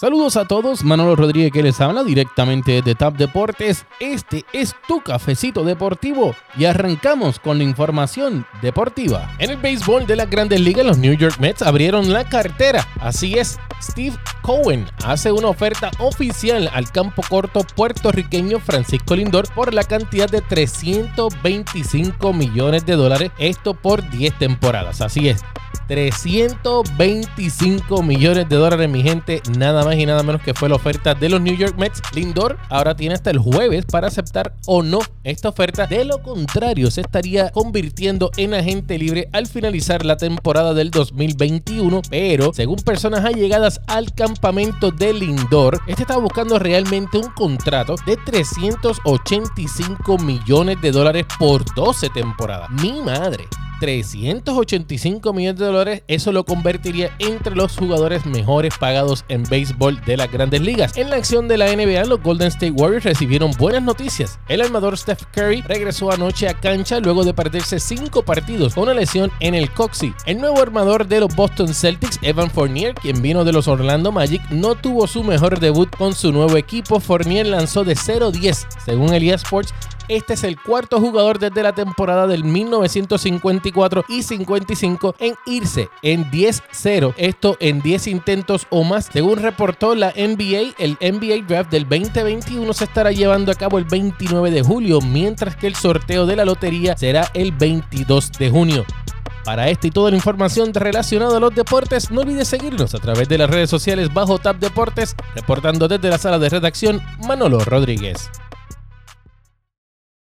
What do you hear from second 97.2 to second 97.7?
el